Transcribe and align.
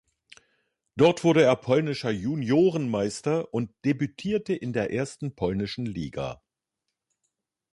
Dort 0.95 1.23
wurde 1.23 1.43
er 1.43 1.55
polnischer 1.55 2.09
Juniorenmeister 2.09 3.53
und 3.53 3.69
debütierte 3.85 4.55
in 4.55 4.73
der 4.73 4.91
ersten 4.91 5.35
polnischen 5.35 5.85
Liga. 5.85 6.41